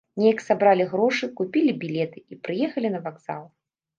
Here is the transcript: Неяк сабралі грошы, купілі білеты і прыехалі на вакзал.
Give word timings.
Неяк 0.21 0.39
сабралі 0.43 0.87
грошы, 0.93 1.29
купілі 1.41 1.75
білеты 1.85 2.23
і 2.35 2.39
прыехалі 2.47 2.87
на 2.95 2.99
вакзал. 3.07 3.43